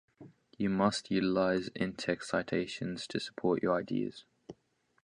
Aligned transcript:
You 0.57 0.71
must 0.71 1.11
utilize 1.11 1.67
in-text 1.75 2.27
citations 2.31 3.05
to 3.05 3.19
support 3.19 3.61
your 3.61 3.77
ideas. 3.77 4.25